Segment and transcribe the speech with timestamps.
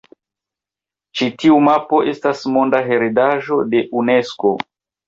[1.19, 4.57] Ĉi tiu mapo estas Monda Heredaĵo de Unesko.